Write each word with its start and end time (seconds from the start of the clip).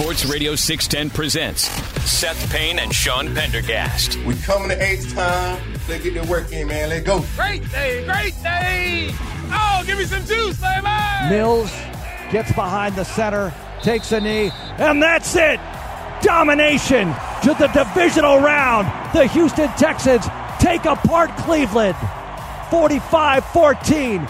Sports 0.00 0.24
Radio 0.24 0.54
610 0.54 1.10
presents 1.14 1.64
Seth 2.10 2.50
Payne 2.50 2.78
and 2.78 2.90
Sean 2.90 3.34
Pendergast. 3.34 4.16
We 4.24 4.34
coming 4.36 4.70
to 4.70 4.82
eighth 4.82 5.14
time. 5.14 5.62
Let's 5.90 6.02
get 6.02 6.14
the 6.14 6.24
work 6.24 6.50
in, 6.52 6.68
man. 6.68 6.88
Let's 6.88 7.04
go. 7.04 7.22
Great 7.36 7.70
day, 7.70 8.06
great 8.06 8.34
day. 8.42 9.10
Oh, 9.52 9.82
give 9.84 9.98
me 9.98 10.04
some 10.04 10.24
juice, 10.24 10.58
baby. 10.58 10.86
Mills 11.28 11.70
gets 12.32 12.50
behind 12.52 12.96
the 12.96 13.04
center, 13.04 13.52
takes 13.82 14.10
a 14.12 14.22
knee, 14.22 14.50
and 14.78 15.02
that's 15.02 15.36
it. 15.36 15.60
Domination 16.22 17.12
to 17.42 17.54
the 17.58 17.66
divisional 17.66 18.38
round. 18.38 18.86
The 19.14 19.26
Houston 19.26 19.68
Texans 19.72 20.24
take 20.60 20.86
apart 20.86 21.36
Cleveland 21.36 21.96
45 22.70 23.44
14 23.44 24.26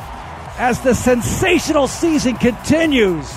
as 0.59 0.81
the 0.81 0.97
sensational 0.97 1.87
season 1.87 2.35
continues. 2.39 3.33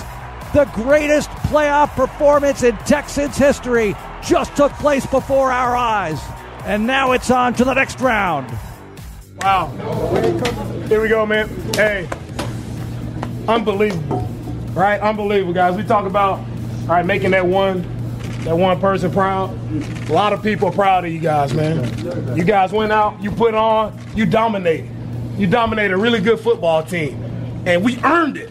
The 0.52 0.64
greatest 0.72 1.30
playoff 1.54 1.94
performance 1.94 2.64
in 2.64 2.76
Texans 2.78 3.36
history 3.36 3.94
just 4.24 4.56
took 4.56 4.72
place 4.72 5.06
before 5.06 5.52
our 5.52 5.76
eyes. 5.76 6.20
And 6.64 6.84
now 6.84 7.12
it's 7.12 7.30
on 7.30 7.54
to 7.54 7.64
the 7.64 7.74
next 7.74 8.00
round. 8.00 8.50
Wow. 9.36 9.68
Here 10.88 11.00
we 11.00 11.06
go, 11.06 11.24
man. 11.24 11.48
Hey, 11.74 12.08
unbelievable. 13.46 14.28
Right? 14.72 15.00
Unbelievable, 15.00 15.52
guys. 15.52 15.76
We 15.76 15.84
talk 15.84 16.06
about, 16.06 16.40
all 16.40 16.86
right, 16.88 17.06
making 17.06 17.30
that 17.30 17.46
one, 17.46 17.82
that 18.42 18.58
one 18.58 18.80
person 18.80 19.12
proud. 19.12 19.56
A 20.10 20.12
lot 20.12 20.32
of 20.32 20.42
people 20.42 20.70
are 20.70 20.72
proud 20.72 21.04
of 21.04 21.12
you 21.12 21.20
guys, 21.20 21.54
man. 21.54 22.36
You 22.36 22.42
guys 22.42 22.72
went 22.72 22.90
out, 22.90 23.22
you 23.22 23.30
put 23.30 23.54
on, 23.54 23.96
you 24.16 24.26
dominated. 24.26 24.90
You 25.38 25.46
dominated 25.46 25.94
a 25.94 25.98
really 25.98 26.20
good 26.20 26.40
football 26.40 26.82
team. 26.82 27.22
And 27.64 27.84
we 27.84 27.96
earned 28.02 28.38
it. 28.38 28.50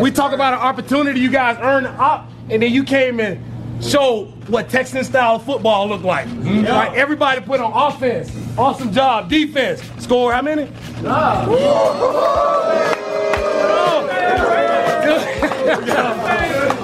We 0.00 0.12
talk 0.12 0.32
about 0.32 0.54
an 0.54 0.60
opportunity 0.60 1.18
you 1.18 1.30
guys 1.32 1.58
earned 1.60 1.88
up, 1.88 2.30
and 2.50 2.62
then 2.62 2.72
you 2.72 2.84
came 2.84 3.20
and 3.20 3.40
showed 3.84 4.28
what 4.48 4.68
Texan 4.68 5.04
style 5.04 5.38
football 5.38 5.88
looked 5.88 6.04
like. 6.04 6.26
Like 6.28 6.92
everybody 6.94 7.40
put 7.40 7.60
on 7.60 7.72
offense. 7.72 8.30
Awesome 8.56 8.92
job. 8.92 9.28
Defense. 9.28 9.82
Score 10.02 10.32
how 10.32 10.42
many? 10.42 10.68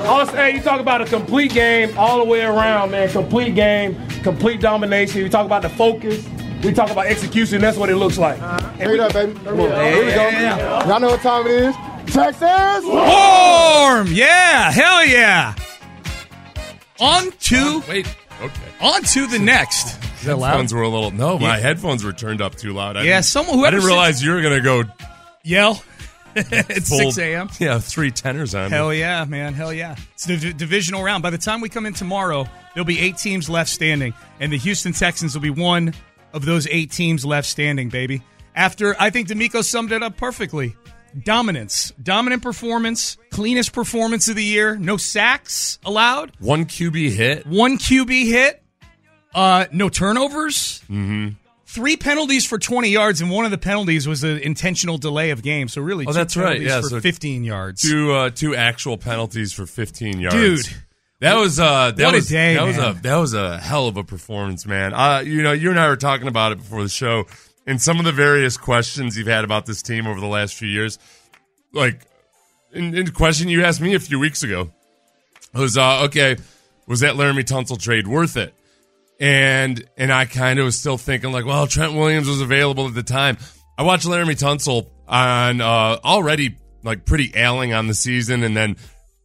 Also, 0.06 0.33
hey, 0.37 0.55
you 0.55 0.61
talk 0.61 0.81
about 0.81 1.00
a 1.00 1.06
complete 1.06 1.53
game 1.53 1.97
all 1.97 2.19
the 2.19 2.25
way 2.25 2.42
around, 2.42 2.91
man. 2.91 3.09
Complete 3.11 3.55
game, 3.55 3.97
complete 4.22 4.61
domination. 4.61 5.20
You 5.20 5.28
talk 5.28 5.47
about 5.47 5.62
the 5.62 5.70
focus. 5.70 6.27
We 6.62 6.72
talk 6.72 6.91
about 6.91 7.06
execution. 7.06 7.61
That's 7.61 7.77
what 7.77 7.91
it 7.91 7.97
looks 7.97 8.19
like. 8.19 8.41
And 8.78 8.91
Wait 8.91 9.00
up, 9.00 9.12
baby. 9.12 9.37
Here 9.41 9.55
we 9.55 10.12
go. 10.12 10.31
Y'all 10.87 11.00
know 11.00 11.09
what 11.09 11.20
time 11.20 11.47
it 11.47 11.53
is. 11.53 11.75
Texas. 12.06 12.84
Warm! 12.84 14.06
Yeah, 14.08 14.70
hell 14.70 15.05
yeah. 15.05 15.55
On 17.00 17.31
to 17.33 17.83
Wait. 17.89 18.06
Okay. 18.41 18.61
on 18.81 19.03
to 19.03 19.27
the 19.27 19.39
next. 19.39 19.97
Headphones 20.22 20.72
were 20.72 20.83
a 20.83 20.89
little. 20.89 21.11
No, 21.11 21.39
my 21.39 21.56
Yeah. 21.56 21.62
headphones 21.62 22.05
were 22.05 22.12
turned 22.12 22.41
up 22.41 22.55
too 22.55 22.72
loud. 22.72 22.97
I 22.97 23.03
Yeah, 23.03 23.14
didn't- 23.17 23.25
someone- 23.27 23.59
whoever 23.59 23.67
I 23.67 23.70
didn't 23.70 23.83
said- 23.83 23.89
realize 23.89 24.22
you 24.22 24.31
were 24.33 24.42
gonna 24.42 24.61
go 24.61 24.84
Yell 25.44 25.83
at 26.36 26.47
full, 26.84 26.98
6 27.12 27.19
a.m. 27.19 27.50
Yeah, 27.59 27.78
three 27.81 28.11
tenors 28.12 28.55
on. 28.55 28.70
me. 28.70 28.77
Hell 28.77 28.94
yeah, 28.94 29.25
man. 29.25 29.55
Hell 29.55 29.72
yeah. 29.72 29.97
It's 30.14 30.25
the 30.27 30.37
d- 30.37 30.53
divisional 30.53 31.03
round. 31.03 31.22
By 31.22 31.31
the 31.31 31.39
time 31.39 31.61
we 31.61 31.69
come 31.69 31.87
in 31.87 31.94
tomorrow, 31.94 32.47
there'll 32.75 32.84
be 32.84 33.00
eight 33.00 33.19
teams 33.19 33.50
left 33.50 33.70
standing, 33.70 34.14
and 34.39 34.53
the 34.53 34.59
Houston 34.59 34.92
Texans 34.92 35.34
will 35.34 35.42
be 35.42 35.50
one 35.50 35.92
of 36.33 36.44
those 36.44 36.69
eight 36.69 36.92
teams 36.92 37.25
left 37.25 37.48
standing, 37.48 37.89
baby. 37.89 38.22
After, 38.55 38.94
I 39.00 39.11
think 39.11 39.28
DeMeco 39.28 39.64
summed 39.64 39.91
it 39.92 40.03
up 40.03 40.16
perfectly. 40.16 40.77
Dominance. 41.25 41.93
Dominant 42.03 42.43
performance. 42.43 43.17
Cleanest 43.31 43.73
performance 43.73 44.29
of 44.29 44.37
the 44.37 44.45
year. 44.45 44.77
No 44.77 44.97
sacks 44.97 45.79
allowed. 45.85 46.33
One 46.39 46.65
QB 46.65 47.11
hit. 47.11 47.47
One 47.47 47.79
QB 47.79 48.27
hit. 48.29 48.63
Uh, 49.35 49.67
no 49.73 49.89
turnovers. 49.89 50.81
Mm-hmm. 50.91 51.29
Three 51.67 51.97
penalties 51.97 52.45
for 52.45 52.59
20 52.59 52.91
yards, 52.91 53.23
and 53.23 53.31
one 53.31 53.47
of 53.47 53.51
the 53.51 53.57
penalties 53.57 54.06
was 54.06 54.25
an 54.25 54.37
intentional 54.39 54.99
delay 54.99 55.31
of 55.31 55.43
game. 55.43 55.69
So 55.69 55.81
really, 55.81 56.05
Oh, 56.06 56.11
two 56.11 56.12
that's 56.15 56.37
right. 56.37 56.61
Yeah, 56.61 56.83
for 56.83 56.89
so 56.89 57.01
15 57.01 57.45
yards. 57.45 57.81
Two 57.81 58.12
uh, 58.12 58.28
two 58.31 58.55
actual 58.55 58.99
penalties 58.99 59.55
for 59.55 59.65
15 59.65 60.21
yards. 60.21 60.37
Dude. 60.37 60.67
That 61.21 61.37
was 61.37 61.61
uh 61.61 61.93
that 61.93 62.05
What 62.05 62.15
a 62.15 62.17
was 62.19 62.28
day, 62.28 62.55
that 62.55 62.65
was 62.65 62.77
a 62.78 62.99
that 63.03 63.17
was 63.17 63.33
a 63.33 63.56
hell 63.59 63.87
of 63.87 63.97
a 63.97 64.03
performance, 64.03 64.67
man. 64.67 64.93
Uh 64.93 65.22
you 65.25 65.41
know, 65.41 65.53
you 65.53 65.71
and 65.71 65.78
I 65.78 65.87
were 65.89 65.97
talking 65.97 66.27
about 66.27 66.51
it 66.51 66.59
before 66.59 66.83
the 66.83 66.89
show 66.89 67.27
and 67.67 67.81
some 67.81 67.99
of 67.99 68.05
the 68.05 68.12
various 68.12 68.56
questions 68.56 69.17
you've 69.17 69.27
had 69.27 69.45
about 69.45 69.67
this 69.67 69.83
team 69.83 70.06
over 70.06 70.21
the 70.21 70.27
last 70.27 70.55
few 70.55 70.69
years. 70.69 70.99
Like 71.73 72.06
in, 72.73 72.95
in 72.95 73.06
the 73.06 73.12
question 73.12 73.49
you 73.49 73.65
asked 73.65 73.81
me 73.81 73.95
a 73.95 74.00
few 74.00 74.19
weeks 74.19 74.43
ago 74.43 74.71
was 75.55 75.77
uh 75.77 76.05
okay, 76.05 76.37
was 76.87 77.01
that 77.01 77.15
Laremy 77.15 77.45
Tunsil 77.45 77.81
trade 77.81 78.06
worth 78.06 78.37
it? 78.37 78.55
And 79.21 79.84
and 79.97 80.12
I 80.12 80.25
kind 80.25 80.59
of 80.59 80.65
was 80.65 80.78
still 80.78 80.99
thinking 80.99 81.33
like, 81.33 81.45
well, 81.45 81.67
Trent 81.67 81.95
Williams 81.95 82.28
was 82.28 82.41
available 82.41 82.89
at 82.89 82.95
the 82.95 83.03
time. 83.03 83.39
I 83.78 83.83
watched 83.84 84.06
Laremy 84.06 84.39
Tunsil 84.39 84.89
on 85.09 85.61
uh, 85.61 85.99
already 86.05 86.56
like 86.83 87.05
pretty 87.05 87.33
ailing 87.34 87.72
on 87.72 87.87
the 87.87 87.95
season, 87.95 88.43
and 88.43 88.56
then 88.56 88.77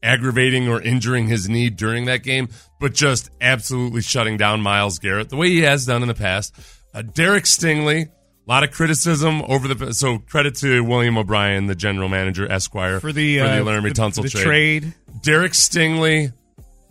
aggravating 0.03 0.67
or 0.67 0.81
injuring 0.81 1.27
his 1.27 1.49
knee 1.49 1.69
during 1.69 2.05
that 2.05 2.23
game, 2.23 2.49
but 2.79 2.93
just 2.93 3.29
absolutely 3.41 4.01
shutting 4.01 4.37
down 4.37 4.61
Myles 4.61 4.99
Garrett 4.99 5.29
the 5.29 5.35
way 5.35 5.49
he 5.49 5.61
has 5.61 5.85
done 5.85 6.01
in 6.01 6.07
the 6.07 6.13
past. 6.13 6.53
Uh, 6.93 7.01
Derek 7.01 7.45
Stingley, 7.45 8.09
a 8.47 8.51
lot 8.51 8.63
of 8.63 8.71
criticism 8.71 9.41
over 9.47 9.73
the 9.73 9.93
so 9.93 10.19
credit 10.19 10.55
to 10.55 10.83
William 10.83 11.17
O'Brien, 11.17 11.67
the 11.67 11.75
general 11.75 12.07
manager 12.07 12.49
Esquire, 12.49 12.99
for 12.99 13.11
the, 13.11 13.41
uh, 13.41 13.63
Laremy 13.63 13.93
the, 13.93 14.01
Tunsil 14.01 14.23
the 14.23 14.29
trade. 14.29 14.83
trade. 14.83 14.93
Derek 15.21 15.51
Stingley, 15.51 16.31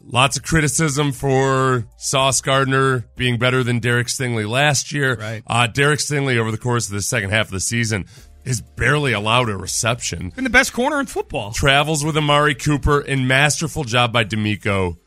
lots 0.05 0.37
of 0.37 0.43
criticism 0.43 1.13
for 1.13 1.87
Sauce 1.97 2.41
Gardner 2.41 3.07
being 3.17 3.39
better 3.39 3.63
than 3.63 3.79
Derek 3.79 4.09
Stingley 4.09 4.49
last 4.49 4.93
year. 4.93 5.15
Right. 5.15 5.43
Uh, 5.47 5.67
Derek 5.67 6.01
Stingley, 6.01 6.37
over 6.37 6.51
the 6.51 6.59
course 6.59 6.89
of 6.89 6.93
the 6.93 7.03
second 7.03 7.31
half 7.31 7.47
of 7.47 7.53
the 7.53 7.61
season, 7.61 8.05
is 8.45 8.61
barely 8.61 9.13
allowed 9.13 9.49
a 9.49 9.57
reception. 9.57 10.31
Been 10.31 10.45
the 10.45 10.51
best 10.51 10.73
corner 10.73 11.01
in 11.01 11.07
football. 11.07 11.53
Travels 11.53 12.05
with 12.05 12.17
Amari 12.17 12.55
Cooper, 12.55 13.01
and 13.01 13.27
masterful 13.27 13.85
job 13.85 14.13
by 14.13 14.25
DeMeco, 14.25 14.99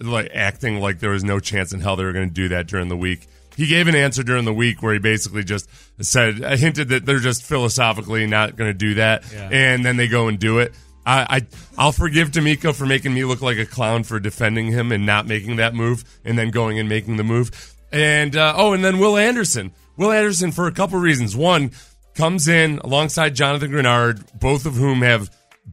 like 0.00 0.30
acting 0.34 0.80
like 0.80 1.00
there 1.00 1.10
was 1.10 1.22
no 1.22 1.38
chance 1.38 1.72
in 1.72 1.80
hell 1.80 1.96
they 1.96 2.04
were 2.04 2.12
going 2.12 2.28
to 2.28 2.34
do 2.34 2.48
that 2.48 2.66
during 2.66 2.88
the 2.88 2.96
week. 2.96 3.28
He 3.62 3.68
gave 3.68 3.86
an 3.86 3.94
answer 3.94 4.24
during 4.24 4.44
the 4.44 4.52
week 4.52 4.82
where 4.82 4.92
he 4.92 4.98
basically 4.98 5.44
just 5.44 5.68
said, 6.00 6.38
hinted 6.58 6.88
that 6.88 7.06
they're 7.06 7.20
just 7.20 7.44
philosophically 7.44 8.26
not 8.26 8.56
going 8.56 8.68
to 8.70 8.74
do 8.76 8.94
that, 8.94 9.22
Yeah. 9.32 9.48
and 9.52 9.84
then 9.84 9.96
they 9.96 10.08
go 10.08 10.26
and 10.26 10.36
do 10.36 10.58
it. 10.58 10.74
I, 11.06 11.20
I 11.36 11.46
I'll 11.78 11.92
forgive 11.92 12.32
DeMeco 12.32 12.74
for 12.74 12.86
making 12.86 13.14
me 13.14 13.24
look 13.24 13.40
like 13.40 13.58
a 13.58 13.64
clown 13.66 14.02
for 14.02 14.18
defending 14.18 14.66
him 14.66 14.90
and 14.90 15.06
not 15.06 15.26
making 15.28 15.56
that 15.56 15.74
move, 15.74 16.02
and 16.24 16.36
then 16.36 16.50
going 16.50 16.80
and 16.80 16.88
making 16.88 17.18
the 17.18 17.24
move. 17.24 17.50
And 17.92 18.34
uh, 18.36 18.54
oh, 18.56 18.72
and 18.72 18.84
then 18.84 18.98
Will 18.98 19.16
Anderson. 19.16 19.70
Will 19.96 20.10
Anderson 20.10 20.50
for 20.50 20.66
a 20.66 20.72
couple 20.72 20.98
reasons. 20.98 21.36
One 21.36 21.70
comes 22.14 22.48
in 22.48 22.78
alongside 22.82 23.34
Jonathan 23.36 23.70
Greenard, 23.70 24.38
both 24.40 24.66
of 24.66 24.74
whom 24.74 25.02
have 25.02 25.30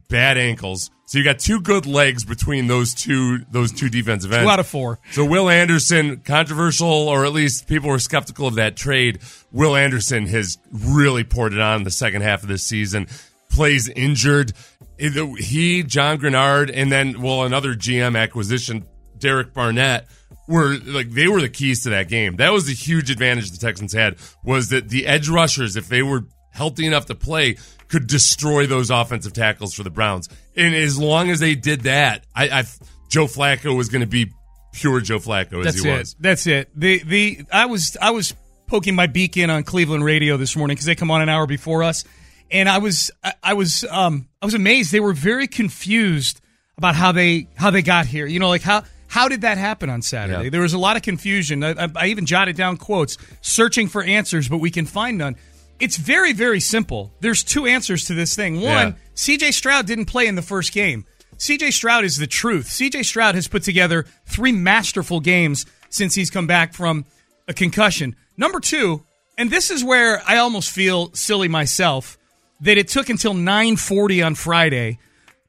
bad 0.08 0.38
ankles. 0.38 0.90
So 1.06 1.18
you 1.18 1.24
got 1.24 1.40
two 1.40 1.60
good 1.60 1.86
legs 1.86 2.24
between 2.24 2.68
those 2.68 2.94
two 2.94 3.38
those 3.50 3.72
two 3.72 3.88
defensive 3.88 4.32
ends. 4.32 4.44
Two 4.44 4.50
out 4.50 4.60
of 4.60 4.66
four. 4.66 5.00
So 5.10 5.24
Will 5.24 5.48
Anderson, 5.48 6.18
controversial, 6.18 6.86
or 6.86 7.24
at 7.24 7.32
least 7.32 7.66
people 7.66 7.90
were 7.90 7.98
skeptical 7.98 8.46
of 8.46 8.54
that 8.56 8.76
trade. 8.76 9.20
Will 9.50 9.74
Anderson 9.74 10.26
has 10.26 10.58
really 10.70 11.24
poured 11.24 11.52
it 11.52 11.60
on 11.60 11.82
the 11.82 11.90
second 11.90 12.22
half 12.22 12.42
of 12.42 12.48
this 12.48 12.62
season. 12.62 13.08
Plays 13.50 13.88
injured. 13.88 14.52
He, 14.98 15.82
John 15.82 16.18
Greenard, 16.18 16.70
and 16.72 16.92
then 16.92 17.20
well 17.20 17.42
another 17.42 17.74
GM 17.74 18.16
acquisition, 18.16 18.86
Derek 19.18 19.52
Barnett, 19.52 20.06
were 20.46 20.76
like 20.84 21.10
they 21.10 21.26
were 21.26 21.40
the 21.40 21.48
keys 21.48 21.82
to 21.84 21.90
that 21.90 22.08
game. 22.08 22.36
That 22.36 22.52
was 22.52 22.66
the 22.66 22.74
huge 22.74 23.10
advantage 23.10 23.50
the 23.50 23.58
Texans 23.58 23.92
had 23.92 24.16
was 24.44 24.68
that 24.68 24.90
the 24.90 25.06
edge 25.06 25.28
rushers, 25.28 25.76
if 25.76 25.88
they 25.88 26.02
were 26.02 26.24
healthy 26.60 26.86
enough 26.86 27.06
to 27.06 27.14
play, 27.14 27.56
could 27.88 28.06
destroy 28.06 28.66
those 28.66 28.90
offensive 28.90 29.32
tackles 29.32 29.72
for 29.72 29.82
the 29.82 29.88
Browns. 29.88 30.28
And 30.54 30.74
as 30.74 30.98
long 30.98 31.30
as 31.30 31.40
they 31.40 31.54
did 31.54 31.84
that, 31.84 32.26
I, 32.36 32.50
I 32.50 32.64
Joe 33.08 33.24
Flacco 33.24 33.74
was 33.74 33.88
going 33.88 34.02
to 34.02 34.06
be 34.06 34.30
pure 34.74 35.00
Joe 35.00 35.18
Flacco 35.18 35.60
as 35.60 35.64
That's 35.64 35.82
he 35.82 35.88
it. 35.88 35.98
was. 35.98 36.16
That's 36.20 36.46
it. 36.46 36.68
The 36.78 37.02
the 37.02 37.40
I 37.50 37.64
was 37.64 37.96
I 38.00 38.10
was 38.10 38.34
poking 38.66 38.94
my 38.94 39.06
beak 39.06 39.38
in 39.38 39.48
on 39.48 39.62
Cleveland 39.64 40.04
radio 40.04 40.36
this 40.36 40.54
morning 40.54 40.74
because 40.74 40.84
they 40.84 40.94
come 40.94 41.10
on 41.10 41.22
an 41.22 41.30
hour 41.30 41.46
before 41.46 41.82
us, 41.82 42.04
and 42.50 42.68
I 42.68 42.76
was 42.76 43.10
I, 43.24 43.32
I 43.42 43.54
was 43.54 43.84
um 43.84 44.28
I 44.42 44.44
was 44.44 44.54
amazed. 44.54 44.92
They 44.92 45.00
were 45.00 45.14
very 45.14 45.48
confused 45.48 46.42
about 46.76 46.94
how 46.94 47.12
they 47.12 47.48
how 47.56 47.70
they 47.70 47.82
got 47.82 48.04
here. 48.04 48.26
You 48.26 48.38
know, 48.38 48.48
like 48.48 48.62
how 48.62 48.84
how 49.08 49.28
did 49.28 49.40
that 49.40 49.56
happen 49.58 49.90
on 49.90 50.02
Saturday? 50.02 50.44
Yeah. 50.44 50.50
There 50.50 50.60
was 50.60 50.74
a 50.74 50.78
lot 50.78 50.96
of 50.96 51.02
confusion. 51.02 51.64
I, 51.64 51.70
I, 51.72 51.88
I 51.96 52.06
even 52.08 52.26
jotted 52.26 52.54
down 52.54 52.76
quotes, 52.76 53.18
searching 53.40 53.88
for 53.88 54.04
answers, 54.04 54.48
but 54.48 54.58
we 54.58 54.70
can 54.70 54.86
find 54.86 55.18
none. 55.18 55.36
It's 55.80 55.96
very 55.96 56.32
very 56.32 56.60
simple. 56.60 57.12
There's 57.20 57.42
two 57.42 57.66
answers 57.66 58.04
to 58.06 58.14
this 58.14 58.34
thing. 58.36 58.56
One, 58.56 58.64
Yeah. 58.64 58.92
C.J. 59.14 59.52
Stroud 59.52 59.86
didn't 59.86 60.06
play 60.06 60.26
in 60.26 60.34
the 60.34 60.42
first 60.42 60.72
game. 60.72 61.04
CJ 61.38 61.72
Stroud 61.72 62.04
is 62.04 62.18
the 62.18 62.26
truth. 62.26 62.68
CJ 62.68 63.02
Stroud 63.04 63.34
has 63.34 63.48
put 63.48 63.62
together 63.62 64.04
three 64.26 64.52
masterful 64.52 65.20
games 65.20 65.64
since 65.88 66.14
he's 66.14 66.28
come 66.30 66.46
back 66.46 66.74
from 66.74 67.06
a 67.48 67.54
concussion. 67.54 68.14
Number 68.36 68.60
two, 68.60 69.04
and 69.38 69.50
this 69.50 69.70
is 69.70 69.82
where 69.82 70.22
I 70.26 70.36
almost 70.36 70.70
feel 70.70 71.10
silly 71.14 71.48
myself, 71.48 72.18
that 72.60 72.76
it 72.76 72.88
took 72.88 73.08
until 73.08 73.32
9:40 73.32 74.22
on 74.24 74.34
Friday 74.34 74.98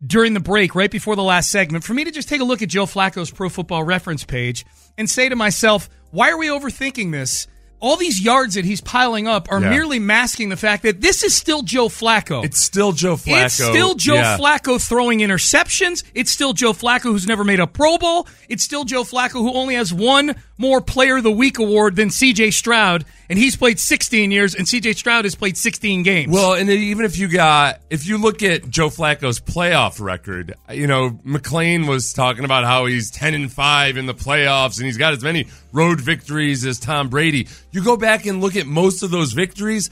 during 0.05 0.33
the 0.33 0.39
break, 0.39 0.75
right 0.75 0.89
before 0.89 1.17
the 1.17 1.23
last 1.23 1.51
segment, 1.51 1.83
for 1.83 1.93
me 1.93 2.05
to 2.05 2.11
just 2.11 2.29
take 2.29 2.39
a 2.41 2.45
look 2.45 2.61
at 2.61 2.69
Joe 2.69 2.85
Flacco's 2.85 3.29
Pro 3.29 3.49
Football 3.49 3.83
Reference 3.83 4.23
page 4.23 4.65
and 4.97 5.09
say 5.09 5.27
to 5.27 5.35
myself, 5.35 5.89
why 6.11 6.31
are 6.31 6.37
we 6.37 6.47
overthinking 6.47 7.11
this? 7.11 7.47
All 7.81 7.97
these 7.97 8.21
yards 8.21 8.53
that 8.55 8.63
he's 8.63 8.79
piling 8.79 9.27
up 9.27 9.47
are 9.51 9.59
Yeah. 9.59 9.69
merely 9.71 9.99
masking 9.99 10.49
the 10.49 10.55
fact 10.55 10.83
that 10.83 11.01
this 11.01 11.23
is 11.23 11.35
still 11.35 11.63
Joe 11.63 11.89
Flacco. 11.89 12.45
It's 12.45 12.61
still 12.61 12.91
Joe 12.91 13.15
Flacco. 13.17 13.45
It's 13.45 13.55
still 13.55 13.95
Joe 13.95 14.13
Yeah. 14.15 14.37
Flacco 14.37 14.79
throwing 14.81 15.19
interceptions. 15.19 16.03
It's 16.13 16.31
still 16.31 16.53
Joe 16.53 16.73
Flacco 16.73 17.03
who's 17.03 17.27
never 17.27 17.43
made 17.43 17.59
a 17.59 17.67
Pro 17.67 17.97
Bowl. 17.97 18.27
It's 18.47 18.63
still 18.63 18.83
Joe 18.85 19.03
Flacco 19.03 19.33
who 19.41 19.53
only 19.53 19.75
has 19.75 19.91
one 19.93 20.35
more 20.61 20.79
Player 20.79 21.17
of 21.17 21.23
the 21.23 21.31
Week 21.31 21.59
award 21.59 21.95
than 21.95 22.09
CJ 22.09 22.53
Stroud, 22.53 23.03
and 23.29 23.37
he's 23.37 23.55
played 23.55 23.79
16 23.79 24.31
years, 24.31 24.55
and 24.55 24.67
CJ 24.67 24.95
Stroud 24.95 25.25
has 25.25 25.35
played 25.35 25.57
16 25.57 26.03
games. 26.03 26.31
Well, 26.31 26.53
and 26.53 26.69
then 26.69 26.77
even 26.77 27.03
if 27.03 27.17
you 27.17 27.27
got, 27.27 27.81
if 27.89 28.05
you 28.05 28.17
look 28.17 28.43
at 28.43 28.69
Joe 28.69 28.89
Flacco's 28.89 29.39
playoff 29.39 29.99
record, 29.99 30.53
you 30.71 30.87
know, 30.87 31.19
McLean 31.23 31.87
was 31.87 32.13
talking 32.13 32.45
about 32.45 32.63
how 32.63 32.85
he's 32.85 33.09
10 33.11 33.33
and 33.33 33.51
5 33.51 33.97
in 33.97 34.05
the 34.05 34.13
playoffs 34.13 34.77
and 34.77 34.85
he's 34.85 34.97
got 34.97 35.13
as 35.13 35.23
many 35.23 35.47
road 35.73 35.99
victories 35.99 36.65
as 36.65 36.79
Tom 36.79 37.09
Brady. 37.09 37.47
You 37.71 37.83
go 37.83 37.97
back 37.97 38.25
and 38.25 38.39
look 38.39 38.55
at 38.55 38.67
most 38.67 39.03
of 39.03 39.11
those 39.11 39.33
victories 39.33 39.89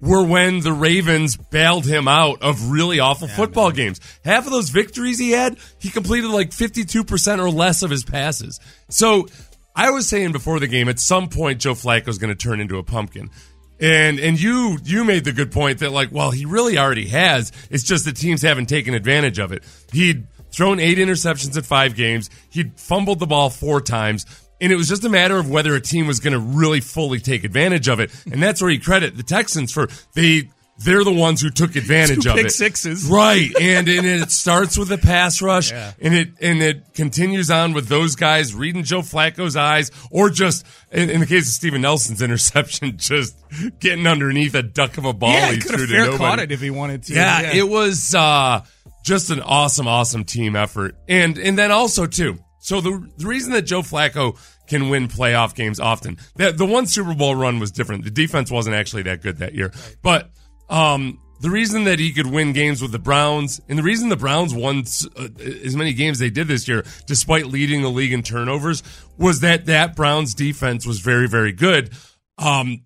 were 0.00 0.24
when 0.24 0.60
the 0.60 0.72
Ravens 0.72 1.36
bailed 1.36 1.84
him 1.84 2.06
out 2.08 2.42
of 2.42 2.70
really 2.70 3.00
awful 3.00 3.28
football 3.28 3.70
games. 3.72 4.00
Half 4.24 4.46
of 4.46 4.52
those 4.52 4.70
victories 4.70 5.18
he 5.18 5.32
had, 5.32 5.58
he 5.78 5.90
completed 5.90 6.30
like 6.30 6.50
52% 6.50 7.38
or 7.38 7.50
less 7.50 7.82
of 7.82 7.90
his 7.90 8.04
passes. 8.04 8.60
So 8.88 9.26
I 9.78 9.90
was 9.90 10.08
saying 10.08 10.32
before 10.32 10.58
the 10.58 10.66
game, 10.66 10.88
at 10.88 10.98
some 10.98 11.28
point, 11.28 11.60
Joe 11.60 11.74
Flacco's 11.74 12.18
going 12.18 12.34
to 12.34 12.36
turn 12.36 12.60
into 12.60 12.78
a 12.78 12.82
pumpkin. 12.82 13.30
And 13.80 14.18
and 14.18 14.40
you 14.40 14.76
you 14.82 15.04
made 15.04 15.24
the 15.24 15.32
good 15.32 15.52
point 15.52 15.78
that 15.78 15.92
like 15.92 16.10
well 16.10 16.32
he 16.32 16.46
really 16.46 16.76
already 16.76 17.06
has 17.10 17.52
it's 17.70 17.84
just 17.84 18.04
the 18.04 18.12
teams 18.12 18.42
haven't 18.42 18.66
taken 18.66 18.92
advantage 18.92 19.38
of 19.38 19.52
it. 19.52 19.62
He'd 19.92 20.26
thrown 20.50 20.80
eight 20.80 20.98
interceptions 20.98 21.56
at 21.56 21.64
five 21.64 21.94
games. 21.94 22.28
He'd 22.50 22.76
fumbled 22.76 23.20
the 23.20 23.28
ball 23.28 23.50
four 23.50 23.80
times. 23.80 24.26
And 24.60 24.72
it 24.72 24.74
was 24.74 24.88
just 24.88 25.04
a 25.04 25.08
matter 25.08 25.36
of 25.36 25.48
whether 25.48 25.76
a 25.76 25.80
team 25.80 26.08
was 26.08 26.18
going 26.18 26.32
to 26.32 26.40
really 26.40 26.80
fully 26.80 27.20
take 27.20 27.44
advantage 27.44 27.86
of 27.86 28.00
it. 28.00 28.10
And 28.32 28.42
that's 28.42 28.60
where 28.60 28.72
you 28.72 28.80
credit 28.80 29.16
the 29.16 29.22
Texans 29.22 29.70
for 29.70 29.86
they 30.14 30.50
they're 30.78 31.02
the 31.04 31.12
ones 31.12 31.40
who 31.40 31.50
took 31.50 31.74
advantage 31.74 32.22
Two 32.24 32.30
of 32.30 32.38
it. 32.38 32.50
sixes. 32.52 33.04
Right. 33.06 33.50
And 33.60 33.88
and 33.88 34.06
it 34.06 34.30
starts 34.30 34.78
with 34.78 34.92
a 34.92 34.98
pass 34.98 35.42
rush 35.42 35.72
and 35.72 36.14
it 36.14 36.28
and 36.40 36.62
it 36.62 36.94
continues 36.94 37.50
on 37.50 37.72
with 37.72 37.88
those 37.88 38.14
guys 38.14 38.54
reading 38.54 38.84
Joe 38.84 39.00
Flacco's 39.00 39.56
eyes 39.56 39.90
or 40.10 40.30
just 40.30 40.64
in, 40.92 41.10
in 41.10 41.20
the 41.20 41.26
case 41.26 41.48
of 41.48 41.52
Steven 41.54 41.80
Nelson's 41.82 42.22
interception, 42.28 42.96
just 42.96 43.36
getting 43.80 44.06
underneath 44.06 44.54
a 44.54 44.62
duck 44.62 44.98
of 44.98 45.04
a 45.04 45.12
ball 45.12 45.32
yeah, 45.32 45.48
he 45.48 45.54
he 45.56 45.60
could 45.60 45.70
threw 45.72 45.78
have 45.80 45.88
to 45.88 45.92
fair 45.94 46.04
nobody. 46.04 46.18
caught 46.18 46.38
it 46.38 46.52
if 46.52 46.60
he 46.60 46.70
wanted 46.70 47.02
to. 47.04 47.14
Yeah, 47.14 47.52
it 47.54 47.68
was 47.68 48.14
uh, 48.14 48.64
just 49.04 49.30
an 49.30 49.40
awesome, 49.40 49.88
awesome 49.88 50.24
team 50.24 50.54
effort, 50.54 50.94
and 51.08 51.38
and 51.38 51.58
then 51.58 51.70
also 51.72 52.06
too. 52.06 52.38
So 52.60 52.80
the 52.80 53.04
the 53.16 53.26
reason 53.26 53.52
that 53.52 53.62
Joe 53.62 53.82
Flacco 53.82 54.36
can 54.68 54.90
win 54.90 55.08
playoff 55.08 55.54
games 55.54 55.80
often, 55.80 56.18
that 56.36 56.56
the 56.58 56.66
one 56.66 56.86
Super 56.86 57.14
Bowl 57.14 57.34
run 57.34 57.58
was 57.58 57.70
different. 57.72 58.04
The 58.04 58.10
defense 58.10 58.50
wasn't 58.50 58.76
actually 58.76 59.02
that 59.04 59.22
good 59.22 59.38
that 59.38 59.54
year, 59.54 59.72
but 60.02 60.30
um. 60.70 61.20
The 61.40 61.50
reason 61.50 61.84
that 61.84 62.00
he 62.00 62.12
could 62.12 62.26
win 62.26 62.52
games 62.52 62.82
with 62.82 62.90
the 62.90 62.98
Browns, 62.98 63.60
and 63.68 63.78
the 63.78 63.84
reason 63.84 64.08
the 64.08 64.16
Browns 64.16 64.52
won 64.52 64.82
uh, 65.16 65.28
as 65.64 65.76
many 65.76 65.92
games 65.92 66.18
they 66.18 66.30
did 66.30 66.48
this 66.48 66.66
year, 66.66 66.84
despite 67.06 67.46
leading 67.46 67.82
the 67.82 67.90
league 67.90 68.12
in 68.12 68.24
turnovers, 68.24 68.82
was 69.16 69.38
that 69.38 69.66
that 69.66 69.94
Browns 69.94 70.34
defense 70.34 70.84
was 70.84 70.98
very, 70.98 71.28
very 71.28 71.52
good. 71.52 71.92
Um, 72.38 72.80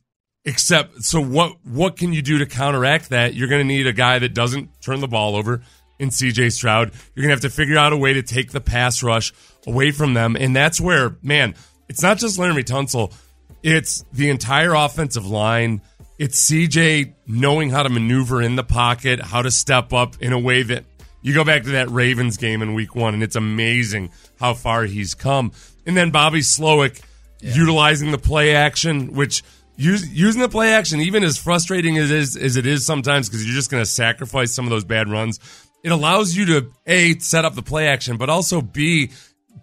Except, 0.44 1.04
so 1.04 1.20
what? 1.20 1.64
What 1.64 1.96
can 1.96 2.12
you 2.12 2.20
do 2.20 2.38
to 2.38 2.46
counteract 2.46 3.10
that? 3.10 3.34
You're 3.34 3.46
going 3.46 3.60
to 3.60 3.64
need 3.64 3.86
a 3.86 3.92
guy 3.92 4.18
that 4.18 4.34
doesn't 4.34 4.82
turn 4.82 5.00
the 5.00 5.06
ball 5.06 5.36
over 5.36 5.62
in 6.00 6.10
C.J. 6.10 6.50
Stroud. 6.50 6.90
You're 7.14 7.22
going 7.22 7.28
to 7.28 7.34
have 7.34 7.52
to 7.52 7.56
figure 7.56 7.78
out 7.78 7.92
a 7.92 7.96
way 7.96 8.14
to 8.14 8.22
take 8.22 8.50
the 8.50 8.60
pass 8.60 9.04
rush 9.04 9.32
away 9.68 9.92
from 9.92 10.14
them, 10.14 10.36
and 10.36 10.54
that's 10.54 10.80
where, 10.80 11.16
man, 11.22 11.54
it's 11.88 12.02
not 12.02 12.18
just 12.18 12.40
Laremy 12.40 12.64
Tunsil. 12.64 13.14
It's 13.62 14.04
the 14.12 14.30
entire 14.30 14.74
offensive 14.74 15.26
line. 15.26 15.80
It's 16.22 16.38
C.J. 16.38 17.16
knowing 17.26 17.70
how 17.70 17.82
to 17.82 17.88
maneuver 17.88 18.40
in 18.40 18.54
the 18.54 18.62
pocket, 18.62 19.18
how 19.18 19.42
to 19.42 19.50
step 19.50 19.92
up 19.92 20.14
in 20.22 20.32
a 20.32 20.38
way 20.38 20.62
that 20.62 20.84
you 21.20 21.34
go 21.34 21.42
back 21.42 21.64
to 21.64 21.70
that 21.70 21.90
Ravens 21.90 22.36
game 22.36 22.62
in 22.62 22.74
Week 22.74 22.94
One, 22.94 23.12
and 23.12 23.24
it's 23.24 23.34
amazing 23.34 24.12
how 24.38 24.54
far 24.54 24.84
he's 24.84 25.14
come. 25.14 25.50
And 25.84 25.96
then 25.96 26.12
Bobby 26.12 26.38
Slowik 26.38 27.02
utilizing 27.40 28.12
the 28.12 28.18
play 28.18 28.54
action, 28.54 29.14
which 29.14 29.42
use, 29.74 30.08
using 30.12 30.40
the 30.40 30.48
play 30.48 30.72
action, 30.72 31.00
even 31.00 31.24
as 31.24 31.38
frustrating 31.38 31.98
as 31.98 32.12
it 32.12 32.16
is, 32.16 32.36
as 32.36 32.56
it 32.56 32.66
is 32.66 32.86
sometimes, 32.86 33.28
because 33.28 33.44
you're 33.44 33.56
just 33.56 33.72
going 33.72 33.82
to 33.82 33.90
sacrifice 33.90 34.54
some 34.54 34.64
of 34.64 34.70
those 34.70 34.84
bad 34.84 35.08
runs. 35.08 35.40
It 35.82 35.90
allows 35.90 36.36
you 36.36 36.44
to 36.44 36.70
a 36.86 37.18
set 37.18 37.44
up 37.44 37.56
the 37.56 37.62
play 37.62 37.88
action, 37.88 38.16
but 38.16 38.30
also 38.30 38.62
b 38.62 39.10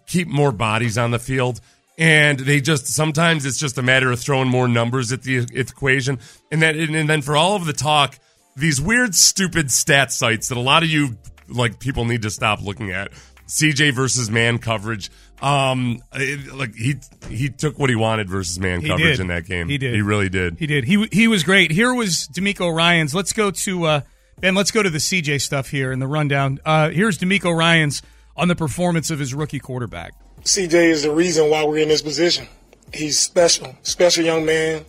keep 0.06 0.28
more 0.28 0.52
bodies 0.52 0.98
on 0.98 1.10
the 1.10 1.18
field. 1.18 1.62
And 2.00 2.38
they 2.40 2.60
just 2.62 2.86
sometimes 2.86 3.44
it's 3.44 3.58
just 3.58 3.76
a 3.76 3.82
matter 3.82 4.10
of 4.10 4.18
throwing 4.18 4.48
more 4.48 4.66
numbers 4.66 5.12
at 5.12 5.22
the, 5.22 5.36
at 5.38 5.48
the 5.48 5.60
equation, 5.60 6.18
and 6.50 6.62
that 6.62 6.74
and 6.74 7.08
then 7.08 7.20
for 7.20 7.36
all 7.36 7.56
of 7.56 7.66
the 7.66 7.74
talk, 7.74 8.18
these 8.56 8.80
weird, 8.80 9.14
stupid 9.14 9.70
stat 9.70 10.10
sites 10.10 10.48
that 10.48 10.56
a 10.56 10.60
lot 10.60 10.82
of 10.82 10.88
you 10.88 11.18
like 11.46 11.78
people 11.78 12.06
need 12.06 12.22
to 12.22 12.30
stop 12.30 12.62
looking 12.62 12.90
at. 12.90 13.12
CJ 13.46 13.92
versus 13.92 14.30
man 14.30 14.58
coverage. 14.58 15.10
Um, 15.42 15.98
it- 16.14 16.54
like 16.54 16.74
he 16.74 16.94
he 17.28 17.50
took 17.50 17.78
what 17.78 17.90
he 17.90 17.96
wanted 17.96 18.30
versus 18.30 18.58
man 18.58 18.80
He 18.80 18.88
coverage 18.88 19.16
did. 19.18 19.20
in 19.20 19.26
that 19.26 19.44
game. 19.44 19.68
He 19.68 19.76
did. 19.76 19.94
He 19.94 20.00
really 20.00 20.30
did. 20.30 20.56
He 20.58 20.66
did. 20.66 20.84
He 20.84 21.06
he 21.12 21.28
was 21.28 21.42
great. 21.44 21.70
Here 21.70 21.92
was 21.92 22.28
DeMeco 22.32 22.74
Ryans. 22.74 23.14
Let's 23.14 23.34
go 23.34 23.50
to 23.50 23.84
uh, 23.84 24.00
Ben. 24.40 24.54
Let's 24.54 24.70
go 24.70 24.82
to 24.82 24.88
the 24.90 24.98
CJ 24.98 25.42
stuff 25.42 25.68
here 25.68 25.92
in 25.92 25.98
the 25.98 26.06
rundown. 26.06 26.60
Uh, 26.64 26.88
here's 26.88 27.18
DeMeco 27.18 27.54
Ryans 27.54 28.00
on 28.38 28.48
the 28.48 28.56
performance 28.56 29.10
of 29.10 29.18
his 29.18 29.34
rookie 29.34 29.58
quarterback. 29.58 30.14
CJ 30.42 30.72
is 30.72 31.02
the 31.02 31.10
reason 31.10 31.50
why 31.50 31.64
we're 31.64 31.78
in 31.78 31.88
this 31.88 32.00
position. 32.00 32.48
He's 32.94 33.18
special, 33.18 33.76
special 33.82 34.24
young 34.24 34.46
man, 34.46 34.86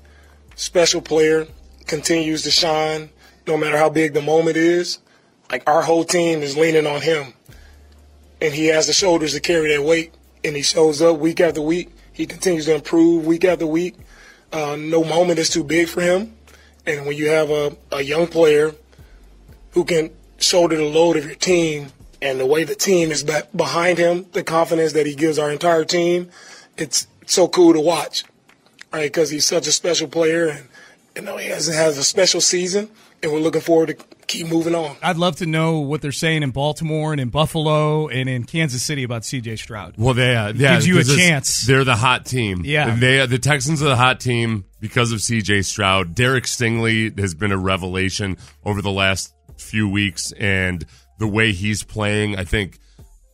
special 0.56 1.02
player, 1.02 1.46
continues 1.88 2.44
to 2.44 2.52
shine 2.52 3.10
no 3.46 3.58
matter 3.58 3.78
how 3.78 3.90
big 3.90 4.14
the 4.14 4.22
moment 4.22 4.56
is. 4.56 5.00
Like 5.52 5.70
our 5.70 5.82
whole 5.82 6.06
team 6.06 6.42
is 6.42 6.56
leaning 6.56 6.88
on 6.88 7.02
him, 7.02 7.34
and 8.42 8.54
he 8.54 8.68
has 8.68 8.88
the 8.88 8.94
shoulders 8.94 9.34
to 9.34 9.42
carry 9.42 9.76
that 9.76 9.84
weight. 9.84 10.14
And 10.44 10.56
he 10.56 10.62
shows 10.62 11.02
up 11.02 11.20
week 11.20 11.42
after 11.42 11.62
week. 11.62 11.90
He 12.14 12.26
continues 12.26 12.66
to 12.66 12.76
improve 12.76 13.26
week 13.26 13.44
after 13.44 13.68
week. 13.68 13.96
Uh, 14.54 14.78
no 14.78 15.04
moment 15.04 15.38
is 15.38 15.50
too 15.50 15.64
big 15.64 15.90
for 15.90 16.02
him. 16.02 16.34
And 16.86 17.06
when 17.06 17.18
you 17.18 17.28
have 17.28 17.50
a, 17.50 17.76
a 17.92 18.02
young 18.02 18.28
player 18.28 18.74
who 19.72 19.84
can 19.84 20.12
shoulder 20.38 20.78
the 20.78 20.86
load 20.86 21.18
of 21.18 21.26
your 21.26 21.36
team 21.36 21.92
and 22.22 22.40
the 22.40 22.46
way 22.46 22.64
the 22.64 22.76
team 22.76 23.12
is 23.12 23.24
back 23.24 23.48
behind 23.56 23.98
him, 23.98 24.26
the 24.34 24.44
confidence 24.44 24.94
that 24.94 25.06
he 25.06 25.16
gives 25.16 25.40
our 25.40 25.52
entire 25.52 25.84
team, 25.84 26.30
it's 26.78 27.08
so 27.26 27.48
cool 27.48 27.74
to 27.74 27.80
watch, 27.80 28.24
right? 28.92 29.12
Because 29.12 29.30
he's 29.30 29.46
such 29.46 29.68
a 29.68 29.72
special 29.72 30.08
player 30.08 30.48
and 30.48 30.68
you 31.16 31.22
know 31.24 31.38
he 31.38 31.48
has 31.50 31.68
has 31.68 31.98
a 31.98 32.04
special 32.04 32.42
season, 32.42 32.90
and 33.22 33.32
we're 33.32 33.40
looking 33.40 33.62
forward 33.62 33.88
to 33.88 34.06
keep 34.28 34.48
moving 34.48 34.74
on. 34.74 34.96
I'd 35.04 35.18
love 35.18 35.36
to 35.38 35.46
know 35.46 35.80
what 35.80 36.02
they're 36.02 36.12
saying 36.12 36.42
in 36.42 36.52
Baltimore 36.52 37.12
and 37.12 37.20
in 37.20 37.30
Buffalo 37.30 38.08
and 38.08 38.30
in 38.30 38.46
Kansas 38.46 38.82
City 38.82 39.04
about 39.04 39.24
CJ 39.24 39.60
Stroud. 39.60 39.96
Well, 39.98 40.14
they 40.14 40.36
uh, 40.36 40.54
yeah, 40.54 40.76
gives 40.76 40.88
you 40.88 41.00
a 41.00 41.04
chance. 41.04 41.66
They're 41.68 41.84
the 41.84 41.98
hot 41.98 42.26
team. 42.26 42.62
Yeah. 42.64 42.96
they 42.96 43.26
the 43.26 43.40
Texans 43.40 43.82
are 43.82 43.90
the 43.90 43.98
hot 43.98 44.20
team 44.20 44.66
because 44.80 45.12
of 45.12 45.22
C.J. 45.22 45.64
Stroud. 45.64 46.16
Derek 46.16 46.46
Stingley 46.46 47.18
has 47.20 47.34
been 47.34 47.52
a 47.52 47.58
revelation 47.58 48.38
over 48.64 48.82
the 48.82 48.92
last 48.92 49.34
few 49.58 49.88
weeks, 49.88 50.32
and 50.34 50.86
the 51.22 51.28
way 51.28 51.54
he's 51.54 51.84
playing, 51.84 52.36
I 52.38 52.44
think, 52.44 52.80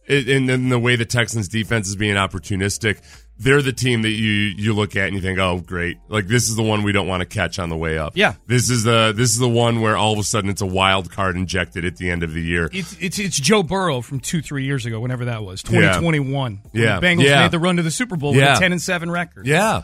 and 0.08 0.48
then 0.48 0.70
the 0.70 0.78
way 0.80 0.96
the 0.96 1.06
Texans 1.06 1.48
defense 1.48 1.88
is 1.90 1.96
being 1.96 2.16
opportunistic. 2.16 3.02
They're 3.40 3.62
the 3.62 3.74
team 3.74 4.02
that 4.02 4.10
you 4.12 4.32
you 4.58 4.74
look 4.74 4.96
at 4.96 5.06
and 5.08 5.16
you 5.16 5.22
think, 5.22 5.38
oh, 5.38 5.60
great! 5.60 5.98
Like 6.08 6.26
this 6.28 6.50
is 6.50 6.56
the 6.56 6.64
one 6.64 6.82
we 6.84 6.92
don't 6.92 7.08
want 7.08 7.22
to 7.22 7.26
catch 7.28 7.60
on 7.60 7.70
the 7.70 7.78
way 7.78 7.98
up. 7.98 8.14
Yeah. 8.16 8.34
this 8.48 8.70
is 8.72 8.84
the 8.84 9.14
this 9.16 9.30
is 9.30 9.38
the 9.38 9.48
one 9.50 9.80
where 9.82 9.96
all 9.96 10.14
of 10.14 10.18
a 10.18 10.24
sudden 10.24 10.50
it's 10.50 10.62
a 10.64 10.66
wild 10.66 11.12
card 11.12 11.36
injected 11.36 11.86
at 11.86 11.98
the 11.98 12.10
end 12.10 12.24
of 12.24 12.34
the 12.34 12.42
year. 12.42 12.68
It's, 12.74 12.96
it's 13.00 13.20
it's 13.20 13.40
Joe 13.40 13.62
Burrow 13.62 14.02
from 14.02 14.20
two 14.22 14.42
three 14.42 14.64
years 14.66 14.88
ago, 14.88 15.00
whenever 15.00 15.26
that 15.26 15.44
was, 15.44 15.62
twenty 15.62 15.88
twenty 16.00 16.20
one. 16.20 16.62
Yeah. 16.74 17.00
the 17.00 17.06
Bengals 17.06 17.24
Yeah. 17.26 17.42
made 17.44 17.52
the 17.52 17.60
run 17.60 17.76
to 17.78 17.84
the 17.84 17.92
Super 17.92 18.16
Bowl 18.16 18.32
with 18.32 18.40
Yeah. 18.40 18.58
a 18.58 18.60
ten 18.60 18.72
and 18.72 18.82
seven 18.82 19.12
record. 19.12 19.46
Yeah, 19.46 19.84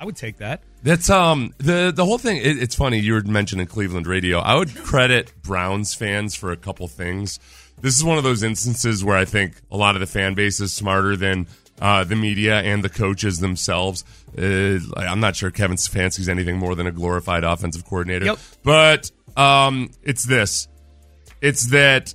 I 0.00 0.04
would 0.04 0.16
take 0.16 0.38
that. 0.38 0.62
That's 0.82 1.10
um 1.10 1.54
the 1.58 1.92
the 1.94 2.04
whole 2.04 2.18
thing. 2.18 2.38
It, 2.38 2.62
it's 2.62 2.74
funny 2.74 2.98
you 2.98 3.14
were 3.14 3.22
mentioning 3.22 3.66
Cleveland 3.66 4.06
radio. 4.06 4.38
I 4.38 4.54
would 4.54 4.74
credit 4.74 5.32
Browns 5.42 5.94
fans 5.94 6.34
for 6.34 6.52
a 6.52 6.56
couple 6.56 6.88
things. 6.88 7.38
This 7.80 7.96
is 7.96 8.04
one 8.04 8.18
of 8.18 8.24
those 8.24 8.42
instances 8.42 9.04
where 9.04 9.16
I 9.16 9.24
think 9.24 9.54
a 9.70 9.76
lot 9.76 9.94
of 9.96 10.00
the 10.00 10.06
fan 10.06 10.34
base 10.34 10.60
is 10.60 10.72
smarter 10.72 11.16
than 11.16 11.46
uh, 11.80 12.04
the 12.04 12.16
media 12.16 12.60
and 12.60 12.84
the 12.84 12.88
coaches 12.88 13.38
themselves. 13.38 14.04
Uh, 14.36 14.78
I'm 14.96 15.20
not 15.20 15.36
sure 15.36 15.50
Kevin 15.50 15.76
Stefanski's 15.76 16.28
anything 16.28 16.58
more 16.58 16.74
than 16.74 16.86
a 16.86 16.92
glorified 16.92 17.42
offensive 17.42 17.84
coordinator. 17.84 18.26
Yep. 18.26 18.38
But 18.62 19.10
um, 19.36 19.90
it's 20.02 20.24
this. 20.24 20.68
It's 21.40 21.68
that 21.68 22.14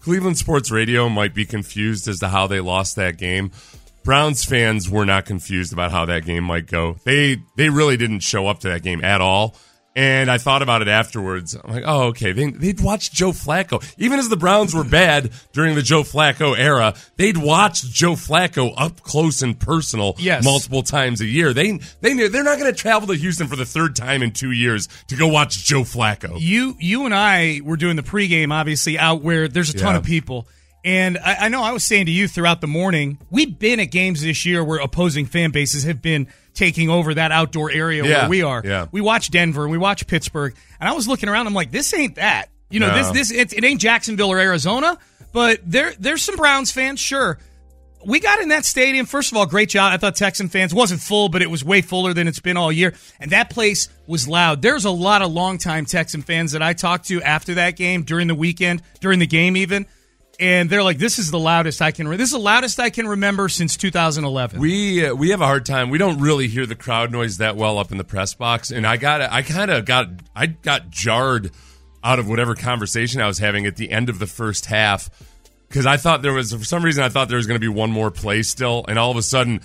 Cleveland 0.00 0.36
Sports 0.38 0.70
Radio 0.70 1.08
might 1.08 1.34
be 1.34 1.46
confused 1.46 2.06
as 2.06 2.18
to 2.18 2.28
how 2.28 2.46
they 2.46 2.60
lost 2.60 2.96
that 2.96 3.16
game. 3.16 3.50
Browns 4.06 4.44
fans 4.44 4.88
were 4.88 5.04
not 5.04 5.26
confused 5.26 5.72
about 5.74 5.90
how 5.90 6.06
that 6.06 6.24
game 6.24 6.44
might 6.44 6.66
go. 6.66 6.96
They 7.04 7.36
they 7.56 7.68
really 7.68 7.98
didn't 7.98 8.20
show 8.20 8.46
up 8.46 8.60
to 8.60 8.68
that 8.70 8.82
game 8.82 9.04
at 9.04 9.20
all. 9.20 9.54
And 9.98 10.30
I 10.30 10.36
thought 10.36 10.60
about 10.60 10.82
it 10.82 10.88
afterwards. 10.88 11.54
I'm 11.56 11.72
like, 11.72 11.84
oh, 11.86 12.08
okay. 12.08 12.32
They, 12.32 12.50
they'd 12.50 12.80
watch 12.82 13.10
Joe 13.12 13.30
Flacco. 13.30 13.82
Even 13.96 14.18
as 14.18 14.28
the 14.28 14.36
Browns 14.36 14.74
were 14.74 14.84
bad 14.84 15.30
during 15.54 15.74
the 15.74 15.80
Joe 15.80 16.02
Flacco 16.02 16.54
era, 16.54 16.92
they'd 17.16 17.38
watch 17.38 17.80
Joe 17.82 18.12
Flacco 18.12 18.74
up 18.76 19.00
close 19.00 19.40
and 19.40 19.58
personal 19.58 20.14
Yes. 20.18 20.44
multiple 20.44 20.82
times 20.82 21.22
a 21.22 21.24
year. 21.26 21.54
They 21.54 21.80
they 22.02 22.12
knew 22.12 22.28
they're 22.28 22.44
not 22.44 22.58
going 22.58 22.70
to 22.70 22.78
travel 22.78 23.08
to 23.08 23.14
Houston 23.14 23.46
for 23.46 23.56
the 23.56 23.64
third 23.64 23.96
time 23.96 24.22
in 24.22 24.32
two 24.32 24.50
years 24.52 24.86
to 25.08 25.16
go 25.16 25.28
watch 25.28 25.64
Joe 25.64 25.80
Flacco. 25.80 26.36
You 26.38 26.76
you 26.78 27.06
and 27.06 27.14
I 27.14 27.62
were 27.64 27.78
doing 27.78 27.96
the 27.96 28.02
pregame, 28.02 28.52
obviously, 28.52 28.98
out 28.98 29.22
where 29.22 29.48
there's 29.48 29.70
a 29.70 29.78
ton 29.78 29.94
Yeah. 29.94 29.98
of 30.00 30.04
people. 30.04 30.46
And 30.86 31.18
I, 31.18 31.34
I 31.40 31.48
know 31.48 31.62
I 31.64 31.72
was 31.72 31.82
saying 31.82 32.06
to 32.06 32.12
you 32.12 32.28
throughout 32.28 32.60
the 32.60 32.68
morning, 32.68 33.18
we've 33.28 33.58
been 33.58 33.80
at 33.80 33.86
games 33.90 34.22
this 34.22 34.46
year 34.46 34.62
where 34.62 34.78
opposing 34.78 35.26
fan 35.26 35.50
bases 35.50 35.82
have 35.82 36.00
been 36.00 36.28
taking 36.54 36.88
over 36.88 37.12
that 37.14 37.32
outdoor 37.32 37.72
area 37.72 38.04
Yeah, 38.04 38.20
where 38.20 38.28
we 38.30 38.42
are. 38.42 38.62
yeah. 38.64 38.86
We 38.92 39.00
watch 39.00 39.30
Denver, 39.30 39.66
we 39.68 39.78
watch 39.78 40.06
Pittsburgh, 40.06 40.54
and 40.80 40.88
I 40.88 40.92
was 40.92 41.08
looking 41.08 41.28
around. 41.28 41.48
I'm 41.48 41.54
like, 41.54 41.72
this 41.72 41.92
ain't 41.92 42.14
that. 42.14 42.46
You 42.70 42.78
know, 42.80 42.88
No. 42.88 42.94
this 42.94 43.10
this 43.10 43.30
it, 43.32 43.52
it 43.52 43.64
ain't 43.64 43.80
Jacksonville 43.80 44.30
or 44.30 44.38
Arizona, 44.38 44.96
but 45.32 45.58
there 45.66 45.92
there's 45.98 46.22
some 46.22 46.36
Browns 46.36 46.70
fans, 46.70 47.00
sure. 47.00 47.38
We 48.04 48.20
got 48.20 48.38
in 48.40 48.50
that 48.50 48.64
stadium. 48.64 49.04
First 49.06 49.32
of 49.32 49.38
all, 49.38 49.46
great 49.46 49.68
job. 49.70 49.92
I 49.92 49.96
thought 49.96 50.14
Texan 50.14 50.48
fans 50.48 50.72
wasn't 50.72 51.00
full, 51.00 51.28
but 51.28 51.42
it 51.42 51.50
was 51.50 51.64
way 51.64 51.80
fuller 51.80 52.14
than 52.14 52.28
it's 52.28 52.38
been 52.38 52.56
all 52.56 52.70
year. 52.70 52.94
And 53.18 53.32
that 53.32 53.50
place 53.50 53.88
was 54.06 54.28
loud. 54.28 54.62
There's 54.62 54.84
a 54.84 54.90
lot 54.92 55.22
of 55.22 55.32
longtime 55.32 55.86
Texan 55.86 56.22
fans 56.22 56.52
that 56.52 56.62
I 56.62 56.72
talked 56.74 57.08
to 57.08 57.20
after 57.22 57.54
that 57.54 57.74
game, 57.74 58.04
during 58.04 58.28
the 58.28 58.36
weekend, 58.36 58.82
during 59.00 59.18
the 59.18 59.26
game 59.26 59.56
even. 59.56 59.86
And 60.38 60.68
they're 60.68 60.82
like, 60.82 60.98
"This 60.98 61.18
is 61.18 61.30
the 61.30 61.38
loudest 61.38 61.80
I 61.80 61.90
can. 61.90 62.06
Re- 62.06 62.16
this 62.16 62.28
is 62.28 62.32
the 62.32 62.38
loudest 62.38 62.78
I 62.78 62.90
can 62.90 63.08
remember 63.08 63.48
since 63.48 63.76
2011." 63.76 64.60
We 64.60 65.06
uh, 65.06 65.14
we 65.14 65.30
have 65.30 65.40
a 65.40 65.46
hard 65.46 65.64
time. 65.64 65.90
We 65.90 65.98
don't 65.98 66.20
really 66.20 66.46
hear 66.48 66.66
the 66.66 66.74
crowd 66.74 67.10
noise 67.10 67.38
that 67.38 67.56
well 67.56 67.78
up 67.78 67.90
in 67.90 67.98
the 67.98 68.04
press 68.04 68.34
box, 68.34 68.70
and 68.70 68.86
I 68.86 68.96
got 68.96 69.20
I 69.22 69.42
kind 69.42 69.70
of 69.70 69.84
got 69.84 70.08
I 70.34 70.46
got 70.46 70.90
jarred 70.90 71.52
out 72.04 72.18
of 72.18 72.28
whatever 72.28 72.54
conversation 72.54 73.20
I 73.20 73.26
was 73.26 73.38
having 73.38 73.66
at 73.66 73.76
the 73.76 73.90
end 73.90 74.08
of 74.08 74.18
the 74.18 74.26
first 74.26 74.66
half 74.66 75.10
because 75.68 75.86
I 75.86 75.96
thought 75.96 76.22
there 76.22 76.32
was 76.32 76.52
for 76.52 76.64
some 76.64 76.84
reason 76.84 77.02
I 77.02 77.08
thought 77.08 77.28
there 77.28 77.38
was 77.38 77.46
going 77.46 77.60
to 77.60 77.64
be 77.64 77.68
one 77.68 77.90
more 77.90 78.10
play 78.10 78.42
still, 78.42 78.84
and 78.88 78.98
all 78.98 79.10
of 79.10 79.16
a 79.16 79.22
sudden, 79.22 79.60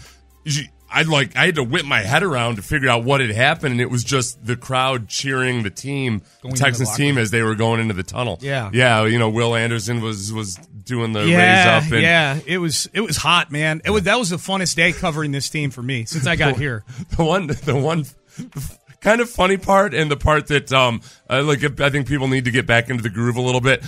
I 0.91 1.03
like 1.03 1.35
I 1.35 1.45
had 1.45 1.55
to 1.55 1.63
whip 1.63 1.85
my 1.85 2.01
head 2.01 2.21
around 2.21 2.57
to 2.57 2.61
figure 2.61 2.89
out 2.89 3.03
what 3.03 3.21
had 3.21 3.31
happened, 3.31 3.73
and 3.73 3.81
it 3.81 3.89
was 3.89 4.03
just 4.03 4.45
the 4.45 4.57
crowd 4.57 5.07
cheering 5.07 5.63
the 5.63 5.69
team, 5.69 6.19
the 6.19 6.25
Going 6.43 6.55
the 6.55 6.59
Texans 6.59 6.89
locker 6.89 6.97
team, 6.97 7.17
as 7.17 7.31
they 7.31 7.41
were 7.41 7.55
going 7.55 7.79
into 7.79 7.93
the 7.93 8.03
tunnel. 8.03 8.37
Yeah. 8.41 8.69
yeah. 8.73 9.05
You 9.05 9.17
know, 9.17 9.29
Will 9.29 9.55
Anderson 9.55 10.01
was 10.01 10.33
was 10.33 10.55
doing 10.55 11.13
the 11.13 11.25
yeah, 11.25 11.77
raise 11.77 11.85
up, 11.85 11.91
and 11.93 12.01
yeah, 12.01 12.39
it 12.45 12.57
was 12.57 12.89
it 12.93 13.01
was 13.01 13.17
hot, 13.17 13.51
man. 13.51 13.81
It 13.85 13.91
was 13.91 14.03
that 14.03 14.19
was 14.19 14.29
the 14.29 14.37
funnest 14.37 14.75
day 14.75 14.91
covering 14.91 15.31
this 15.31 15.49
team 15.49 15.71
for 15.71 15.81
me 15.81 16.05
since 16.05 16.27
I 16.27 16.35
got 16.35 16.57
here. 16.57 16.83
the 17.15 17.23
one 17.23 17.47
the 17.47 17.75
one 17.75 18.05
kind 18.99 19.21
of 19.21 19.29
funny 19.29 19.57
part 19.57 19.93
and 19.93 20.11
the 20.11 20.17
part 20.17 20.47
that 20.47 20.71
um 20.71 21.01
I 21.29 21.39
like 21.39 21.79
I 21.79 21.89
think 21.89 22.07
people 22.07 22.27
need 22.27 22.45
to 22.45 22.51
get 22.51 22.65
back 22.65 22.89
into 22.89 23.03
the 23.03 23.09
groove 23.09 23.37
a 23.37 23.41
little 23.41 23.61
bit. 23.61 23.81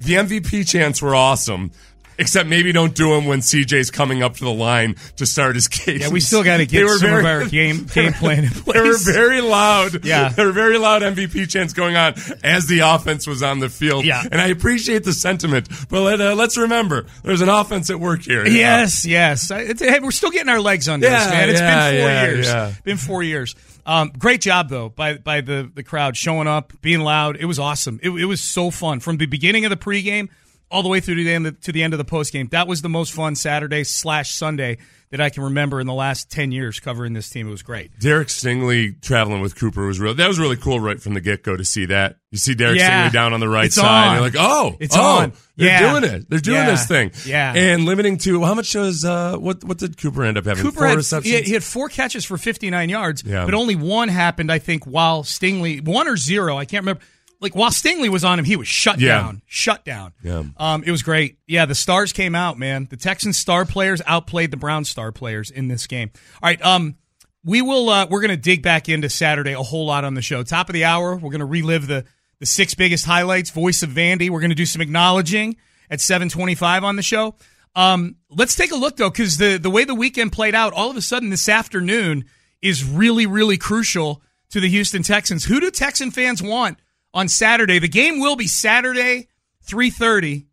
The 0.00 0.14
MVP 0.14 0.66
chants 0.66 1.02
were 1.02 1.14
awesome. 1.14 1.72
Except 2.20 2.48
maybe 2.48 2.70
don't 2.70 2.94
do 2.94 3.14
them 3.14 3.24
when 3.24 3.40
CJ's 3.40 3.90
coming 3.90 4.22
up 4.22 4.36
to 4.36 4.44
the 4.44 4.52
line 4.52 4.94
to 5.16 5.26
start 5.26 5.54
his 5.54 5.66
case. 5.68 6.02
Yeah, 6.02 6.10
we 6.10 6.20
still 6.20 6.44
got 6.44 6.58
to 6.58 6.66
get 6.66 6.86
some 6.88 7.14
of 7.14 7.24
our 7.24 7.46
game 7.46 7.86
game 7.86 8.12
plan 8.12 8.44
in 8.44 8.50
place. 8.50 8.76
They 8.80 8.80
were 8.88 8.96
very 8.98 9.40
loud. 9.40 10.04
Yeah. 10.04 10.28
There 10.28 10.46
were 10.46 10.52
very 10.52 10.78
loud 10.78 11.02
MVP 11.02 11.48
chants 11.48 11.72
going 11.72 11.96
on 11.96 12.14
as 12.44 12.66
the 12.66 12.80
offense 12.80 13.26
was 13.26 13.42
on 13.42 13.58
the 13.58 13.68
field. 13.68 14.04
Yeah. 14.04 14.22
And 14.30 14.40
I 14.40 14.48
appreciate 14.48 15.02
the 15.04 15.12
sentiment, 15.12 15.68
but 15.88 16.02
let, 16.02 16.20
uh, 16.20 16.34
let's 16.34 16.56
remember 16.58 17.06
there's 17.24 17.40
an 17.40 17.48
offense 17.48 17.88
at 17.90 17.98
work 17.98 18.22
here. 18.22 18.46
Yes, 18.46 19.04
yes. 19.06 19.50
I- 19.50 19.60
It's, 19.60 19.80
hey, 19.82 19.98
we're 20.00 20.10
still 20.10 20.30
getting 20.30 20.50
our 20.50 20.60
legs 20.60 20.88
under 20.88 21.06
us, 21.06 21.12
Yeah, 21.24 21.30
man. 21.30 21.50
It's 21.50 21.60
yeah, 21.60 21.90
been 21.90 22.00
four 22.00 22.08
yeah, 22.10 22.24
years. 22.26 22.46
yeah. 22.46 22.72
Been 22.84 22.96
four 22.98 23.22
years. 23.22 23.54
Um, 23.86 24.12
great 24.18 24.42
job 24.42 24.68
though 24.68 24.90
by 24.90 25.14
by 25.16 25.40
the 25.40 25.70
the 25.74 25.82
crowd 25.82 26.14
showing 26.16 26.46
up, 26.46 26.72
being 26.82 27.00
loud. 27.00 27.36
It 27.36 27.46
was 27.46 27.58
awesome. 27.58 27.98
It, 28.02 28.10
it 28.10 28.26
was 28.26 28.42
so 28.42 28.70
fun 28.70 29.00
from 29.00 29.16
the 29.16 29.24
beginning 29.26 29.64
of 29.64 29.70
the 29.70 29.76
pregame 29.76 30.28
all 30.70 30.82
the 30.82 30.88
way 30.88 31.00
through 31.00 31.16
to 31.16 31.24
the 31.24 31.32
end 31.32 31.46
of, 31.46 31.60
to 31.62 31.72
the 31.72 31.82
end 31.82 31.94
of 31.94 31.98
the 31.98 32.04
postgame. 32.04 32.50
That 32.50 32.68
was 32.68 32.82
the 32.82 32.88
most 32.88 33.12
fun 33.12 33.34
Saturday 33.34 33.84
slash 33.84 34.32
Sunday 34.32 34.78
that 35.10 35.20
I 35.20 35.28
can 35.28 35.42
remember 35.42 35.80
in 35.80 35.88
the 35.88 35.92
last 35.94 36.30
ten 36.30 36.52
years 36.52 36.78
covering 36.78 37.12
this 37.14 37.28
team. 37.28 37.48
It 37.48 37.50
was 37.50 37.62
great. 37.62 37.98
Derek 37.98 38.28
Stingley 38.28 39.00
traveling 39.02 39.40
with 39.40 39.56
Cooper 39.56 39.84
was 39.86 39.98
real. 39.98 40.14
That 40.14 40.28
was 40.28 40.38
really 40.38 40.56
cool 40.56 40.78
right 40.78 41.02
from 41.02 41.14
the 41.14 41.20
get 41.20 41.42
go 41.42 41.56
to 41.56 41.64
see 41.64 41.86
that. 41.86 42.16
You 42.30 42.38
see 42.38 42.54
Derek 42.54 42.78
Yeah. 42.78 43.08
Stingley 43.08 43.12
down 43.12 43.32
on 43.32 43.40
the 43.40 43.48
right 43.48 43.66
It's 43.66 43.74
side. 43.74 44.12
You're 44.12 44.20
like, 44.22 44.36
oh, 44.38 44.76
It's 44.78 44.96
oh, 44.96 45.00
on. 45.02 45.32
They're 45.56 45.66
Yeah. 45.68 45.90
doing 45.90 46.04
it. 46.04 46.30
They're 46.30 46.38
doing 46.38 46.58
Yeah. 46.58 46.70
this 46.70 46.86
thing. 46.86 47.10
Yeah. 47.26 47.52
And 47.52 47.84
limiting 47.86 48.18
to 48.18 48.44
how 48.44 48.54
much 48.54 48.72
was 48.76 49.04
uh 49.04 49.36
what 49.36 49.64
what 49.64 49.78
did 49.78 49.96
Cooper 49.98 50.22
end 50.24 50.38
up 50.38 50.44
having? 50.44 50.62
Cooper 50.62 50.78
Four 50.78 50.86
had, 50.86 50.96
receptions. 50.98 51.28
he 51.28 51.34
had, 51.34 51.44
he 51.44 51.52
had 51.54 51.64
four 51.64 51.88
catches 51.88 52.24
for 52.24 52.38
59 52.38 52.88
yards, 52.88 53.24
Yeah. 53.26 53.44
but 53.44 53.54
only 53.54 53.74
one 53.74 54.08
happened, 54.08 54.52
I 54.52 54.60
think, 54.60 54.84
while 54.86 55.24
Stingley, 55.24 55.84
one 55.84 56.06
or 56.06 56.16
zero, 56.16 56.56
I 56.56 56.64
can't 56.66 56.82
remember. 56.82 57.02
Like, 57.40 57.54
while 57.54 57.70
Stingley 57.70 58.08
was 58.10 58.22
on 58.24 58.38
him, 58.38 58.44
he 58.44 58.56
was 58.56 58.68
shut 58.68 59.00
Yeah. 59.00 59.18
down. 59.18 59.42
Shut 59.46 59.84
down. 59.84 60.12
Yeah. 60.22 60.42
Um, 60.58 60.82
it 60.84 60.90
was 60.90 61.02
great. 61.02 61.38
Yeah, 61.46 61.64
the 61.66 61.74
stars 61.74 62.12
came 62.12 62.34
out, 62.34 62.58
man. 62.58 62.86
The 62.90 62.96
Texans 62.96 63.38
star 63.38 63.64
players 63.64 64.02
outplayed 64.06 64.50
the 64.50 64.56
Browns 64.58 64.88
star 64.90 65.10
players 65.12 65.50
in 65.50 65.68
this 65.68 65.86
game. 65.86 66.10
All 66.42 66.48
right, 66.48 66.60
um, 66.64 66.96
we 67.42 67.62
will, 67.62 67.88
uh, 67.88 68.06
we're 68.10 68.20
going 68.20 68.30
to 68.30 68.36
dig 68.36 68.62
back 68.62 68.88
into 68.90 69.08
Saturday 69.08 69.52
a 69.52 69.62
whole 69.62 69.86
lot 69.86 70.04
on 70.04 70.12
the 70.14 70.20
show. 70.22 70.42
Top 70.42 70.68
of 70.68 70.74
the 70.74 70.84
hour, 70.84 71.14
we're 71.16 71.30
going 71.30 71.38
to 71.40 71.46
relive 71.46 71.86
the, 71.86 72.04
the 72.40 72.46
six 72.46 72.74
biggest 72.74 73.06
highlights. 73.06 73.48
Voice 73.50 73.82
of 73.82 73.88
Vandy. 73.90 74.28
We're 74.28 74.40
going 74.40 74.50
to 74.50 74.54
do 74.54 74.66
some 74.66 74.82
acknowledging 74.82 75.56
at 75.90 76.00
725 76.02 76.84
on 76.84 76.96
the 76.96 77.02
show. 77.02 77.34
Um, 77.74 78.16
let's 78.28 78.54
take 78.56 78.72
a 78.72 78.76
look 78.76 78.96
though, 78.96 79.08
because 79.10 79.36
the 79.38 79.56
the 79.56 79.70
way 79.70 79.84
the 79.84 79.94
weekend 79.94 80.32
played 80.32 80.54
out, 80.56 80.72
all 80.72 80.90
of 80.90 80.96
a 80.96 81.00
sudden 81.02 81.30
this 81.30 81.48
afternoon 81.48 82.24
is 82.60 82.84
really 82.84 83.26
really 83.26 83.56
crucial 83.56 84.22
to 84.50 84.58
the 84.60 84.68
Houston 84.68 85.02
Texans. 85.04 85.44
Who 85.44 85.60
do 85.60 85.70
Texan 85.70 86.10
fans 86.10 86.42
want 86.42 86.78
on 87.12 87.28
Saturday? 87.28 87.78
The 87.78 87.88
game 87.88 88.20
will 88.20 88.36
be 88.36 88.46
Saturday, 88.46 89.28
three 89.62 89.90
thirty. 89.90 90.46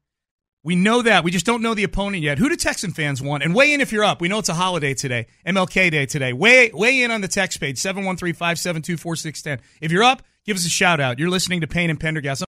We 0.63 0.75
know 0.75 1.01
that. 1.01 1.23
We 1.23 1.31
just 1.31 1.45
don't 1.45 1.61
know 1.61 1.73
the 1.73 1.85
opponent 1.85 2.23
yet. 2.23 2.39
Who 2.39 2.49
do 2.49 2.57
Texan 2.57 2.91
fans 2.91 3.21
want? 3.21 3.41
And 3.41 3.55
weigh 3.55 3.73
in 3.73 3.79
if 3.79 3.93
you're 3.93 4.03
up. 4.03 4.19
We 4.19 4.27
know 4.27 4.39
it's 4.39 4.49
a 4.49 4.53
holiday 4.53 4.93
today, 4.93 5.27
MLK 5.45 5.91
Day 5.91 6.05
today. 6.05 6.33
Weigh, 6.33 6.71
weigh 6.73 7.03
in 7.03 7.11
on 7.11 7.21
the 7.21 7.29
text 7.29 7.61
page, 7.61 7.77
713 7.77 8.33
572 8.33 8.97
4610. 8.97 9.65
If 9.79 9.93
you're 9.93 10.03
up, 10.03 10.23
give 10.45 10.57
us 10.57 10.65
a 10.65 10.69
shout 10.69 10.99
out. 10.99 11.19
You're 11.19 11.29
listening 11.29 11.61
to 11.61 11.67
Payne 11.67 11.89
and 11.89 11.97
Pendergast. 11.97 12.41